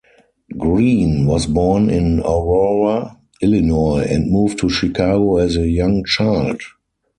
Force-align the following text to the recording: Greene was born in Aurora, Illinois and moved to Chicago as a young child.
Greene 0.57 1.27
was 1.27 1.45
born 1.45 1.91
in 1.91 2.21
Aurora, 2.21 3.19
Illinois 3.39 4.03
and 4.09 4.31
moved 4.31 4.57
to 4.57 4.67
Chicago 4.67 5.37
as 5.37 5.55
a 5.55 5.69
young 5.69 6.03
child. 6.05 6.59